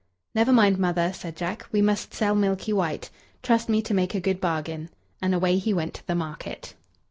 [0.33, 1.67] "Never mind, mother," said Jack.
[1.71, 3.11] "We must sell Milky White.
[3.43, 4.89] Trust me to make a good bargain,"
[5.21, 6.73] and away he went to the market.